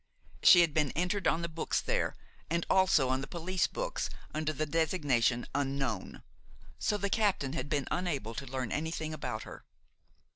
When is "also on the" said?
2.71-3.27